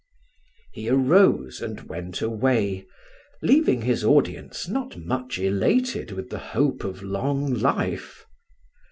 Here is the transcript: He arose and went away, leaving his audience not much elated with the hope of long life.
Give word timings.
He 0.71 0.89
arose 0.89 1.61
and 1.61 1.81
went 1.81 2.23
away, 2.23 2.87
leaving 3.43 3.83
his 3.83 4.03
audience 4.03 4.67
not 4.67 4.97
much 4.97 5.37
elated 5.37 6.11
with 6.13 6.31
the 6.31 6.39
hope 6.39 6.83
of 6.83 7.03
long 7.03 7.53
life. 7.53 8.25